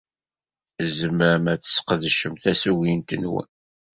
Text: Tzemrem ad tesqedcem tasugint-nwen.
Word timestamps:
Tzemrem 0.83 1.45
ad 1.53 1.61
tesqedcem 1.61 2.33
tasugint-nwen. 2.43 3.47